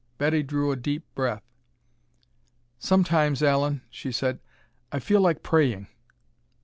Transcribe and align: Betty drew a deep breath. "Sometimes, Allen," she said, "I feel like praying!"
Betty 0.17 0.41
drew 0.41 0.71
a 0.71 0.75
deep 0.75 1.05
breath. 1.13 1.43
"Sometimes, 2.79 3.43
Allen," 3.43 3.83
she 3.91 4.11
said, 4.11 4.39
"I 4.91 4.97
feel 4.97 5.21
like 5.21 5.43
praying!" 5.43 5.89